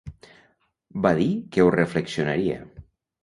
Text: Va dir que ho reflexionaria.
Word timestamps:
Va 1.03 1.11
dir 1.19 1.27
que 1.55 1.65
ho 1.65 1.69
reflexionaria. 1.75 2.57